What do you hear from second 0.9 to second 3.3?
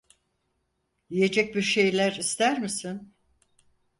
Yiyecek bir şeyler ister misin?